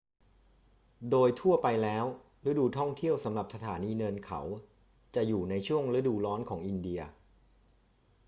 [1.11, 2.05] โดยทั่วไปแล้ว
[2.49, 4.41] ฤดูท่องเที่ยวสำหรับสถานีเนินเขา
[5.15, 7.01] จะอยู่ในช่วงฤดูร้อนของอินเดีย